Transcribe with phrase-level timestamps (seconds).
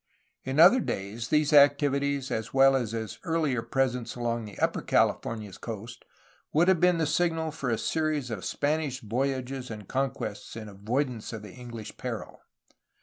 [0.43, 5.59] In other days these activities as well as his earlier presence along the upper Californias
[5.59, 6.05] coast
[6.51, 11.33] would have been the signal for a series of Spanish voyages and conquests in avoidance
[11.33, 12.39] of the EngUsh peril.